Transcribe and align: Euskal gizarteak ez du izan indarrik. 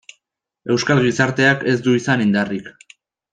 Euskal 0.75 1.01
gizarteak 1.07 1.67
ez 1.73 1.75
du 1.89 1.95
izan 2.01 2.25
indarrik. 2.25 2.73